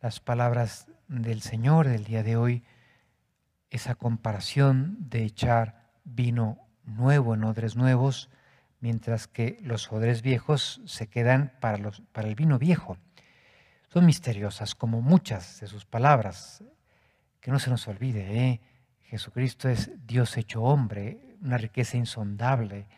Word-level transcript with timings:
las 0.00 0.20
palabras 0.20 0.88
del 1.08 1.42
Señor 1.42 1.88
del 1.88 2.04
día 2.04 2.22
de 2.22 2.36
hoy, 2.36 2.64
esa 3.70 3.94
comparación 3.94 4.96
de 5.00 5.24
echar 5.24 5.90
vino 6.04 6.58
nuevo 6.84 7.34
en 7.34 7.44
odres 7.44 7.76
nuevos, 7.76 8.30
mientras 8.80 9.26
que 9.26 9.58
los 9.62 9.90
odres 9.92 10.22
viejos 10.22 10.80
se 10.84 11.08
quedan 11.08 11.52
para, 11.60 11.78
los, 11.78 12.02
para 12.12 12.28
el 12.28 12.34
vino 12.34 12.58
viejo. 12.58 12.98
Son 13.88 14.06
misteriosas 14.06 14.74
como 14.74 15.00
muchas 15.00 15.60
de 15.60 15.66
sus 15.66 15.84
palabras. 15.84 16.62
Que 17.40 17.50
no 17.50 17.58
se 17.58 17.70
nos 17.70 17.86
olvide, 17.88 18.48
¿eh? 18.48 18.60
Jesucristo 19.02 19.68
es 19.68 19.90
Dios 20.06 20.36
hecho 20.36 20.62
hombre, 20.62 21.36
una 21.40 21.58
riqueza 21.58 21.96
insondable, 21.96 22.88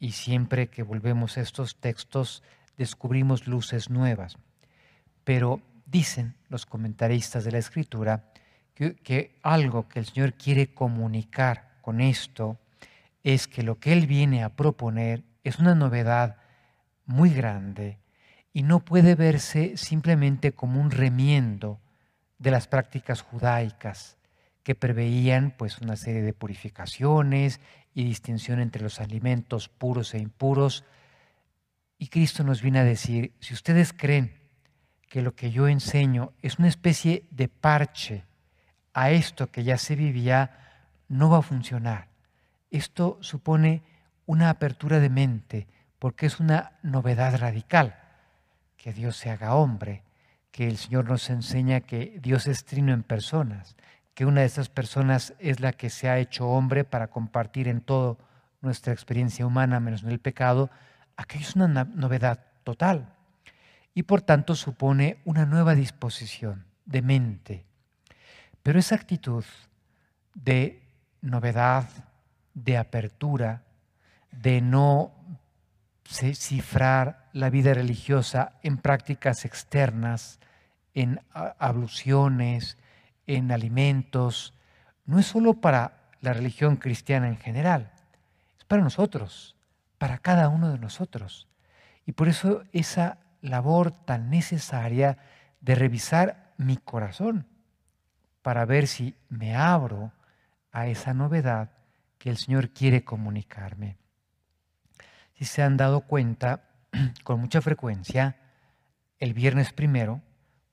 y 0.00 0.12
siempre 0.12 0.68
que 0.68 0.82
volvemos 0.82 1.38
a 1.38 1.40
estos 1.40 1.76
textos 1.76 2.42
descubrimos 2.76 3.46
luces 3.46 3.88
nuevas. 3.88 4.36
Pero 5.22 5.62
dicen 5.86 6.36
los 6.48 6.66
comentaristas 6.66 7.44
de 7.44 7.52
la 7.52 7.58
Escritura 7.58 8.32
que, 8.74 9.38
algo 9.42 9.88
que 9.88 10.00
el 10.00 10.06
Señor 10.06 10.34
quiere 10.34 10.74
comunicar 10.74 11.78
con 11.80 12.00
esto 12.00 12.58
es 13.22 13.46
que 13.46 13.62
lo 13.62 13.78
que 13.78 13.92
Él 13.92 14.06
viene 14.06 14.42
a 14.42 14.50
proponer 14.56 15.22
es 15.44 15.58
una 15.58 15.74
novedad 15.74 16.36
muy 17.06 17.30
grande 17.30 17.98
y 18.52 18.62
no 18.62 18.84
puede 18.84 19.14
verse 19.14 19.76
simplemente 19.76 20.52
como 20.52 20.80
un 20.80 20.90
remiendo 20.90 21.80
de 22.38 22.50
las 22.50 22.66
prácticas 22.66 23.22
judaicas 23.22 24.16
que 24.62 24.74
preveían 24.74 25.54
pues 25.56 25.78
una 25.78 25.96
serie 25.96 26.22
de 26.22 26.32
purificaciones 26.32 27.60
y 27.94 28.04
distinción 28.04 28.60
entre 28.60 28.82
los 28.82 29.00
alimentos 29.00 29.68
puros 29.68 30.14
e 30.14 30.18
impuros. 30.18 30.84
Y 31.98 32.08
Cristo 32.08 32.42
nos 32.42 32.62
viene 32.62 32.80
a 32.80 32.84
decir, 32.84 33.34
si 33.40 33.54
ustedes 33.54 33.92
creen 33.92 34.43
que 35.08 35.22
lo 35.22 35.34
que 35.34 35.50
yo 35.50 35.68
enseño 35.68 36.32
es 36.42 36.58
una 36.58 36.68
especie 36.68 37.24
de 37.30 37.48
parche 37.48 38.24
a 38.92 39.10
esto 39.10 39.50
que 39.50 39.64
ya 39.64 39.78
se 39.78 39.96
vivía, 39.96 40.50
no 41.08 41.30
va 41.30 41.38
a 41.38 41.42
funcionar. 41.42 42.08
Esto 42.70 43.18
supone 43.20 43.82
una 44.26 44.50
apertura 44.50 45.00
de 45.00 45.10
mente, 45.10 45.66
porque 45.98 46.26
es 46.26 46.40
una 46.40 46.72
novedad 46.82 47.38
radical 47.38 47.96
que 48.76 48.92
Dios 48.92 49.16
se 49.16 49.30
haga 49.30 49.54
hombre, 49.54 50.02
que 50.50 50.68
el 50.68 50.76
Señor 50.76 51.08
nos 51.08 51.30
enseña 51.30 51.80
que 51.80 52.18
Dios 52.22 52.46
es 52.46 52.64
trino 52.64 52.92
en 52.92 53.02
personas, 53.02 53.76
que 54.14 54.26
una 54.26 54.42
de 54.42 54.46
esas 54.46 54.68
personas 54.68 55.34
es 55.38 55.60
la 55.60 55.72
que 55.72 55.90
se 55.90 56.08
ha 56.08 56.18
hecho 56.18 56.48
hombre 56.48 56.84
para 56.84 57.08
compartir 57.08 57.66
en 57.66 57.80
todo 57.80 58.18
nuestra 58.60 58.92
experiencia 58.92 59.46
humana, 59.46 59.80
menos 59.80 60.02
en 60.02 60.10
el 60.10 60.20
pecado, 60.20 60.70
aquello 61.16 61.46
es 61.46 61.56
una 61.56 61.84
novedad 61.84 62.44
total. 62.62 63.12
Y 63.94 64.02
por 64.02 64.22
tanto 64.22 64.54
supone 64.54 65.18
una 65.24 65.46
nueva 65.46 65.74
disposición 65.74 66.66
de 66.84 67.02
mente. 67.02 67.64
Pero 68.62 68.78
esa 68.78 68.96
actitud 68.96 69.44
de 70.34 70.82
novedad, 71.20 71.88
de 72.54 72.76
apertura, 72.76 73.62
de 74.30 74.60
no 74.60 75.12
cifrar 76.04 77.28
la 77.32 77.50
vida 77.50 77.72
religiosa 77.74 78.58
en 78.62 78.78
prácticas 78.78 79.44
externas, 79.44 80.38
en 80.92 81.20
abluciones, 81.32 82.78
en 83.26 83.50
alimentos, 83.52 84.54
no 85.06 85.18
es 85.18 85.26
solo 85.26 85.54
para 85.54 86.10
la 86.20 86.32
religión 86.32 86.76
cristiana 86.76 87.28
en 87.28 87.36
general, 87.36 87.92
es 88.58 88.64
para 88.64 88.82
nosotros, 88.82 89.56
para 89.98 90.18
cada 90.18 90.48
uno 90.48 90.70
de 90.70 90.78
nosotros. 90.78 91.48
Y 92.06 92.12
por 92.12 92.28
eso 92.28 92.64
esa 92.72 93.18
labor 93.44 93.92
tan 93.92 94.30
necesaria 94.30 95.18
de 95.60 95.74
revisar 95.74 96.54
mi 96.56 96.76
corazón 96.76 97.46
para 98.42 98.64
ver 98.64 98.86
si 98.86 99.14
me 99.28 99.54
abro 99.54 100.12
a 100.72 100.86
esa 100.86 101.14
novedad 101.14 101.70
que 102.18 102.30
el 102.30 102.36
Señor 102.36 102.70
quiere 102.70 103.04
comunicarme. 103.04 103.96
Si 105.34 105.44
se 105.44 105.62
han 105.62 105.76
dado 105.76 106.02
cuenta, 106.02 106.70
con 107.24 107.40
mucha 107.40 107.60
frecuencia, 107.60 108.36
el 109.18 109.34
viernes 109.34 109.72
primero, 109.72 110.22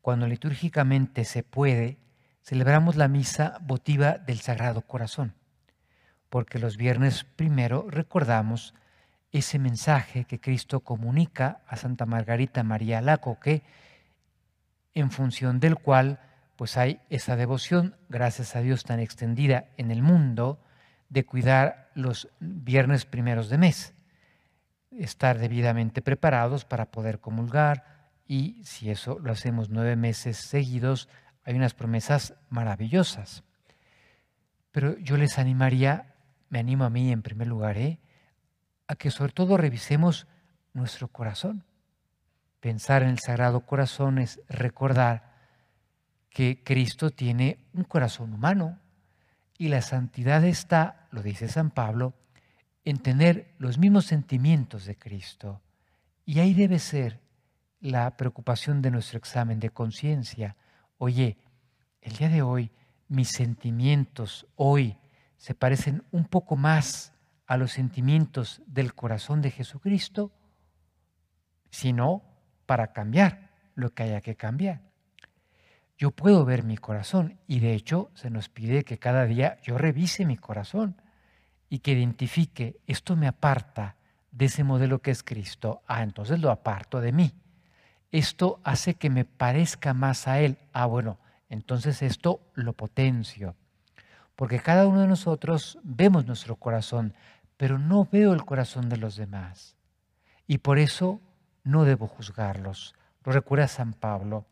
cuando 0.02 0.28
litúrgicamente 0.28 1.26
se 1.26 1.44
puede, 1.44 2.00
celebramos 2.42 2.96
la 2.96 3.08
misa 3.08 3.58
votiva 3.62 4.18
del 4.18 4.40
Sagrado 4.40 4.82
Corazón, 4.82 5.36
porque 6.30 6.58
los 6.58 6.78
viernes 6.78 7.24
primero 7.24 7.88
recordamos 7.90 8.74
ese 9.32 9.60
mensaje 9.60 10.26
que 10.26 10.40
Cristo 10.40 10.82
comunica 10.82 11.62
a 11.68 11.78
Santa 11.78 12.06
Margarita 12.06 12.64
María 12.64 13.02
Lacoque, 13.02 13.64
en 14.94 15.12
función 15.12 15.60
del 15.60 15.76
cual 15.76 16.20
pues 16.58 16.78
hay 16.78 17.00
esa 17.10 17.36
devoción, 17.36 17.96
gracias 18.10 18.56
a 18.56 18.62
Dios 18.62 18.84
tan 18.84 19.00
extendida 19.00 19.66
en 19.78 19.90
el 19.90 20.04
mundo, 20.04 20.60
de 21.10 21.26
cuidar 21.26 21.90
los 21.96 22.30
viernes 22.40 23.06
primeros 23.06 23.50
de 23.50 23.58
mes 23.58 23.94
estar 24.92 25.40
debidamente 25.40 26.02
preparados 26.02 26.66
para 26.66 26.92
poder 26.92 27.20
comulgar 27.20 28.10
y 28.28 28.62
si 28.64 28.90
eso 28.90 29.20
lo 29.20 29.32
hacemos 29.32 29.70
nueve 29.70 29.96
meses 29.96 30.38
seguidos, 30.38 31.10
hay 31.44 31.56
unas 31.56 31.74
promesas 31.74 32.36
maravillosas. 32.50 33.44
Pero 34.72 34.98
yo 35.00 35.18
les 35.18 35.38
animaría, 35.38 36.16
me 36.50 36.60
animo 36.60 36.86
a 36.86 36.90
mí 36.90 37.12
en 37.12 37.22
primer 37.22 37.48
lugar, 37.48 37.78
¿eh? 37.78 38.00
A 38.92 38.96
que 38.96 39.10
sobre 39.10 39.32
todo 39.32 39.56
revisemos 39.56 40.28
nuestro 40.74 41.08
corazón. 41.08 41.64
Pensar 42.60 43.04
en 43.04 43.10
el 43.10 43.20
Sagrado 43.20 43.62
Corazón 43.62 44.18
es 44.18 44.42
recordar 44.50 45.32
que 46.30 46.62
Cristo 46.62 47.10
tiene 47.10 47.70
un 47.74 47.86
corazón 47.86 48.34
humano 48.34 48.80
y 49.58 49.70
la 49.70 49.82
santidad 49.82 50.44
está, 50.44 51.08
lo 51.10 51.24
dice 51.24 51.48
San 51.48 51.72
Pablo, 51.72 52.14
en 52.84 52.98
tener 52.98 53.56
los 53.60 53.78
mismos 53.78 54.08
sentimientos 54.08 54.84
de 54.84 54.98
Cristo. 54.98 55.62
Y 56.26 56.40
ahí 56.40 56.54
debe 56.54 56.78
ser 56.78 57.22
la 57.80 58.18
preocupación 58.18 58.82
de 58.82 58.92
nuestro 58.92 59.18
examen 59.18 59.62
de 59.62 59.70
conciencia. 59.70 60.58
Oye, 60.98 61.38
el 62.02 62.18
día 62.18 62.28
de 62.28 62.42
hoy 62.42 62.72
mis 63.08 63.30
sentimientos 63.30 64.48
hoy 64.58 64.98
se 65.38 65.56
parecen 65.56 66.04
un 66.12 66.26
poco 66.26 66.58
más 66.58 67.14
a 67.52 67.58
los 67.58 67.74
sentimientos 67.74 68.62
del 68.66 68.96
corazón 68.96 69.42
de 69.42 69.52
Jesucristo, 69.52 70.32
sino 71.70 72.24
para 72.66 72.94
cambiar 72.94 73.50
lo 73.76 73.90
que 73.90 74.04
haya 74.04 74.22
que 74.22 74.38
cambiar. 74.38 74.80
Yo 75.98 76.12
puedo 76.12 76.46
ver 76.46 76.64
mi 76.64 76.78
corazón 76.78 77.42
y 77.48 77.60
de 77.60 77.74
hecho 77.74 78.10
se 78.14 78.30
nos 78.30 78.48
pide 78.48 78.86
que 78.86 79.00
cada 79.00 79.26
día 79.26 79.60
yo 79.64 79.78
revise 79.78 80.26
mi 80.26 80.38
corazón 80.38 81.02
y 81.68 81.80
que 81.80 81.92
identifique, 81.92 82.80
esto 82.88 83.18
me 83.18 83.28
aparta 83.28 83.98
de 84.32 84.46
ese 84.46 84.64
modelo 84.64 85.02
que 85.02 85.12
es 85.12 85.22
Cristo, 85.22 85.82
ah, 85.88 86.04
entonces 86.04 86.40
lo 86.40 86.52
aparto 86.52 87.02
de 87.02 87.12
mí. 87.12 87.34
Esto 88.14 88.62
hace 88.64 88.94
que 88.94 89.10
me 89.10 89.26
parezca 89.26 89.94
más 89.94 90.26
a 90.30 90.40
Él, 90.40 90.58
ah, 90.72 90.86
bueno, 90.86 91.20
entonces 91.50 92.02
esto 92.02 92.50
lo 92.54 92.72
potencio. 92.72 93.58
Porque 94.38 94.60
cada 94.60 94.88
uno 94.88 95.02
de 95.02 95.08
nosotros 95.08 95.78
vemos 95.84 96.26
nuestro 96.26 96.56
corazón, 96.56 97.14
pero 97.62 97.78
no 97.78 98.08
veo 98.12 98.34
el 98.34 98.44
corazón 98.44 98.90
de 98.90 98.98
los 98.98 99.18
demás. 99.18 99.76
Y 100.48 100.58
por 100.58 100.80
eso 100.80 101.22
no 101.64 101.86
debo 101.86 102.08
juzgarlos. 102.08 102.96
Lo 103.24 103.32
recuerda 103.32 103.68
San 103.68 103.94
Pablo. 103.94 104.48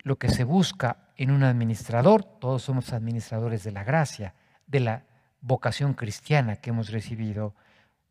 Lo 0.00 0.18
que 0.18 0.28
se 0.28 0.44
busca 0.44 1.08
en 1.16 1.30
un 1.30 1.44
administrador, 1.44 2.24
todos 2.24 2.64
somos 2.64 2.92
administradores 2.92 3.64
de 3.64 3.72
la 3.72 3.84
gracia, 3.84 4.34
de 4.66 4.80
la 4.80 5.06
vocación 5.40 5.94
cristiana 5.94 6.56
que 6.56 6.68
hemos 6.68 6.90
recibido, 6.90 7.54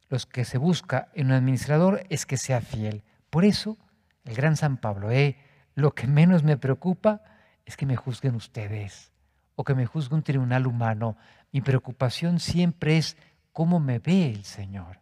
los 0.09 0.25
que 0.25 0.43
se 0.43 0.57
busca 0.57 1.09
en 1.13 1.27
un 1.27 1.33
administrador 1.33 2.03
es 2.09 2.25
que 2.25 2.37
sea 2.37 2.61
fiel. 2.61 3.03
Por 3.29 3.45
eso, 3.45 3.77
el 4.25 4.33
gran 4.33 4.57
San 4.57 4.77
Pablo, 4.77 5.11
eh, 5.11 5.37
lo 5.75 5.93
que 5.93 6.07
menos 6.07 6.41
me 6.41 6.57
preocupa 6.57 7.21
es 7.63 7.77
que 7.77 7.85
me 7.85 7.95
juzguen 7.95 8.33
ustedes 8.33 9.11
o 9.55 9.63
que 9.63 9.75
me 9.75 9.85
juzgue 9.85 10.15
un 10.15 10.23
tribunal 10.23 10.67
humano. 10.67 11.17
Mi 11.51 11.61
preocupación 11.61 12.39
siempre 12.39 12.97
es 12.97 13.17
cómo 13.51 13.79
me 13.79 13.99
ve 13.99 14.29
el 14.29 14.45
Señor, 14.45 15.01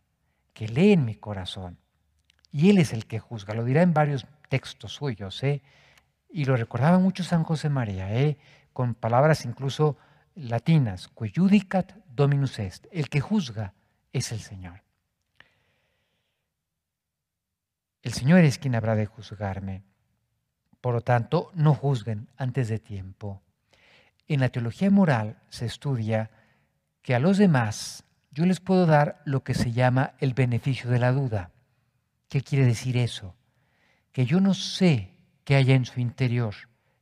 que 0.53 0.67
lee 0.67 0.93
en 0.93 1.05
mi 1.05 1.15
corazón. 1.15 1.77
Y 2.51 2.69
Él 2.69 2.79
es 2.79 2.93
el 2.93 3.05
que 3.05 3.19
juzga, 3.19 3.53
lo 3.53 3.63
dirá 3.63 3.81
en 3.81 3.93
varios 3.93 4.25
textos 4.49 4.93
suyos, 4.93 5.43
¿eh? 5.43 5.61
y 6.29 6.45
lo 6.45 6.55
recordaba 6.55 6.99
mucho 6.99 7.23
San 7.23 7.43
José 7.43 7.69
María, 7.69 8.11
¿eh? 8.13 8.37
con 8.73 8.95
palabras 8.95 9.45
incluso 9.45 9.97
latinas, 10.35 11.07
que 11.07 11.31
judicat 11.35 11.93
dominus 12.07 12.59
est, 12.59 12.87
el 12.91 13.09
que 13.09 13.21
juzga 13.21 13.73
es 14.13 14.31
el 14.31 14.39
Señor. 14.39 14.83
El 18.01 18.13
Señor 18.13 18.39
es 18.39 18.57
quien 18.57 18.75
habrá 18.75 18.95
de 18.95 19.05
juzgarme. 19.05 19.83
Por 20.81 20.93
lo 20.93 21.01
tanto, 21.01 21.51
no 21.53 21.75
juzguen 21.75 22.29
antes 22.37 22.69
de 22.69 22.79
tiempo. 22.79 23.41
En 24.29 24.39
la 24.39 24.49
teología 24.49 24.89
moral 24.89 25.39
se 25.49 25.65
estudia 25.65 26.29
que 27.01 27.15
a 27.15 27.19
los 27.19 27.37
demás 27.37 28.05
yo 28.31 28.45
les 28.45 28.59
puedo 28.59 28.85
dar 28.85 29.21
lo 29.25 29.43
que 29.43 29.55
se 29.55 29.71
llama 29.71 30.13
el 30.19 30.35
beneficio 30.35 30.89
de 30.89 30.99
la 30.99 31.11
duda. 31.11 31.51
¿Qué 32.29 32.41
quiere 32.41 32.65
decir 32.65 32.95
eso? 32.95 33.35
Que 34.11 34.25
yo 34.25 34.39
no 34.39 34.53
sé 34.53 35.17
qué 35.43 35.55
hay 35.55 35.71
en 35.71 35.85
su 35.85 35.99
interior. 35.99 36.53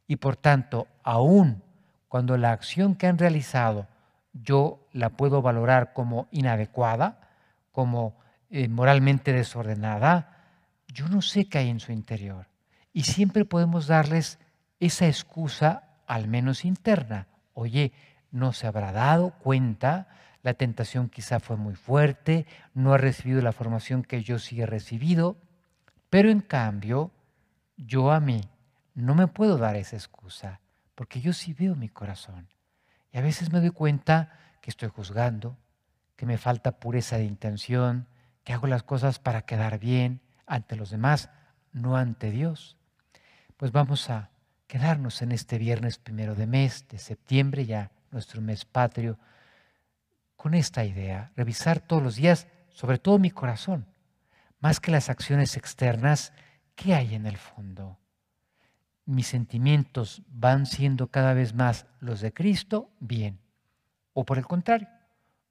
Y 0.08 0.16
por 0.16 0.38
tanto, 0.38 0.88
aún 1.04 1.62
cuando 2.08 2.38
la 2.38 2.54
acción 2.54 2.96
que 2.96 3.08
han 3.08 3.18
realizado 3.18 3.88
yo 4.32 4.88
la 4.94 5.10
puedo 5.10 5.42
valorar 5.42 5.92
como 5.92 6.28
inadecuada, 6.32 7.20
como 7.74 8.16
eh, 8.50 8.70
moralmente 8.70 9.34
desordenada, 9.34 10.46
yo 10.88 11.10
no 11.10 11.22
sé 11.22 11.50
qué 11.50 11.58
hay 11.58 11.70
en 11.70 11.82
su 11.82 11.92
interior. 11.92 12.48
Y 12.94 13.04
siempre 13.04 13.44
podemos 13.44 13.88
darles 13.88 14.40
esa 14.80 15.08
excusa, 15.08 15.87
al 16.08 16.28
menos 16.28 16.66
interna. 16.66 17.28
Oye, 17.54 17.92
no 18.32 18.54
se 18.54 18.66
habrá 18.66 18.92
dado 18.92 19.32
cuenta, 19.32 20.08
la 20.42 20.54
tentación 20.54 21.10
quizá 21.10 21.40
fue 21.40 21.58
muy 21.58 21.76
fuerte, 21.76 22.46
no 22.74 22.94
ha 22.94 22.98
recibido 22.98 23.42
la 23.42 23.52
formación 23.52 24.04
que 24.04 24.24
yo 24.24 24.40
sí 24.40 24.62
he 24.62 24.66
recibido, 24.66 25.38
pero 26.10 26.30
en 26.30 26.40
cambio, 26.40 27.12
yo 27.76 28.12
a 28.12 28.20
mí 28.20 28.42
no 28.96 29.14
me 29.14 29.28
puedo 29.28 29.58
dar 29.58 29.76
esa 29.76 29.96
excusa, 29.96 30.62
porque 30.96 31.22
yo 31.22 31.34
sí 31.34 31.54
veo 31.54 31.76
mi 31.76 31.90
corazón. 31.90 32.48
Y 33.12 33.18
a 33.18 33.22
veces 33.22 33.52
me 33.52 33.60
doy 33.60 33.72
cuenta 33.72 34.32
que 34.62 34.70
estoy 34.70 34.90
juzgando, 34.90 35.58
que 36.16 36.26
me 36.26 36.38
falta 36.38 36.80
pureza 36.80 37.18
de 37.18 37.26
intención, 37.26 38.08
que 38.44 38.54
hago 38.54 38.68
las 38.68 38.84
cosas 38.84 39.20
para 39.20 39.44
quedar 39.44 39.80
bien 39.80 40.22
ante 40.46 40.76
los 40.76 40.90
demás, 40.90 41.30
no 41.74 41.98
ante 41.98 42.32
Dios. 42.32 42.78
Pues 43.58 43.72
vamos 43.72 44.10
a 44.10 44.30
quedarnos 44.68 45.22
en 45.22 45.32
este 45.32 45.58
viernes 45.58 45.98
primero 45.98 46.36
de 46.36 46.46
mes 46.46 46.86
de 46.90 47.00
septiembre, 47.00 47.66
ya 47.66 47.92
nuestro 48.12 48.42
mes 48.42 48.66
patrio, 48.66 49.18
con 50.36 50.54
esta 50.54 50.86
idea, 50.86 51.32
revisar 51.36 51.80
todos 51.80 52.04
los 52.04 52.16
días, 52.16 52.48
sobre 52.70 53.00
todo 53.00 53.18
mi 53.18 53.32
corazón, 53.32 53.88
más 54.60 54.80
que 54.80 54.92
las 54.92 55.10
acciones 55.10 55.58
externas, 55.58 56.34
¿qué 56.76 56.94
hay 56.94 57.16
en 57.16 57.26
el 57.26 57.38
fondo? 57.38 57.98
Mis 59.06 59.28
sentimientos 59.28 60.22
van 60.28 60.66
siendo 60.66 61.08
cada 61.08 61.34
vez 61.34 61.54
más 61.54 61.88
los 62.00 62.22
de 62.22 62.34
Cristo, 62.34 62.92
bien. 63.00 63.40
O 64.14 64.26
por 64.26 64.38
el 64.38 64.46
contrario, 64.46 64.90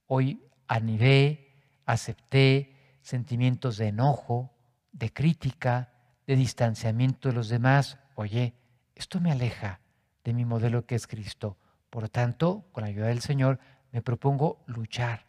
hoy 0.07 0.43
anidé, 0.69 1.55
acepté 1.87 2.99
sentimientos 3.01 3.79
de 3.79 3.89
enojo, 3.89 4.53
de 4.93 5.13
crítica, 5.13 5.93
de 6.27 6.37
distanciamiento 6.37 7.29
de 7.29 7.35
los 7.35 7.49
demás. 7.49 7.99
Oye, 8.15 8.55
esto 8.97 9.21
me 9.21 9.31
aleja 9.31 9.81
de 10.25 10.33
mi 10.33 10.45
modelo 10.45 10.87
que 10.87 10.97
es 10.97 11.07
Cristo. 11.07 11.59
Por 11.91 12.03
lo 12.03 12.09
tanto, 12.09 12.67
con 12.73 12.83
la 12.83 12.89
ayuda 12.89 13.07
del 13.07 13.21
Señor, 13.21 13.61
me 13.93 14.03
propongo 14.03 14.65
luchar 14.67 15.27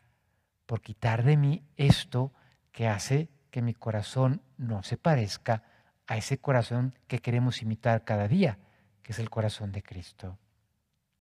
por 0.66 0.81
quitar 0.81 1.24
de 1.24 1.38
mí 1.38 1.64
esto 1.75 2.34
que 2.72 2.88
hace 2.88 3.30
que 3.52 3.62
mi 3.62 3.74
corazón 3.74 4.42
no 4.58 4.84
se 4.84 4.98
parezca 4.98 5.64
a 6.08 6.18
ese 6.18 6.40
corazón 6.40 6.96
que 7.08 7.19
queremos 7.19 7.62
imitar 7.62 8.06
cada 8.06 8.28
día, 8.28 8.58
que 9.04 9.12
es 9.12 9.19
el 9.19 9.30
corazón 9.30 9.72
de 9.72 9.84
Cristo. 9.84 10.40